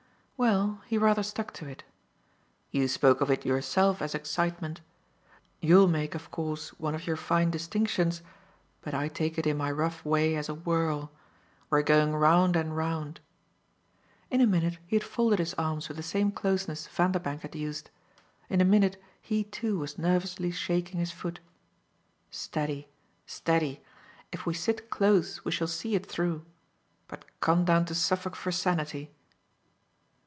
Well, 0.43 0.81
he 0.87 0.97
rather 0.97 1.21
stuck 1.21 1.53
to 1.53 1.67
it. 1.67 1.83
"You 2.71 2.87
spoke 2.87 3.21
of 3.21 3.29
it 3.29 3.45
yourself 3.45 4.01
as 4.01 4.15
excitement. 4.15 4.81
You'll 5.61 5.87
make 5.87 6.15
of 6.15 6.31
course 6.31 6.69
one 6.79 6.95
of 6.95 7.05
your 7.05 7.15
fine 7.15 7.51
distinctions, 7.51 8.23
but 8.81 8.95
I 8.95 9.07
take 9.07 9.37
it 9.37 9.45
in 9.45 9.55
my 9.57 9.69
rough 9.71 10.03
way 10.03 10.35
as 10.35 10.49
a 10.49 10.55
whirl. 10.55 11.11
We're 11.69 11.83
going 11.83 12.15
round 12.15 12.55
and 12.55 12.75
round." 12.75 13.19
In 14.31 14.41
a 14.41 14.47
minute 14.47 14.79
he 14.87 14.95
had 14.95 15.03
folded 15.03 15.37
his 15.37 15.53
arms 15.59 15.87
with 15.87 15.97
the 15.97 16.01
same 16.01 16.31
closeness 16.31 16.87
Vanderbank 16.87 17.43
had 17.43 17.53
used 17.53 17.91
in 18.49 18.61
a 18.61 18.65
minute 18.65 18.99
he 19.21 19.43
too 19.43 19.77
was 19.77 19.99
nervously 19.99 20.49
shaking 20.49 20.99
his 20.99 21.11
foot. 21.11 21.39
"Steady, 22.31 22.87
steady; 23.27 23.83
if 24.31 24.47
we 24.47 24.55
sit 24.55 24.89
close 24.89 25.45
we 25.45 25.51
shall 25.51 25.67
see 25.67 25.93
it 25.93 26.07
through. 26.07 26.43
But 27.07 27.25
come 27.41 27.63
down 27.63 27.85
to 27.85 27.93
Suffolk 27.93 28.35
for 28.35 28.51
sanity." 28.51 29.11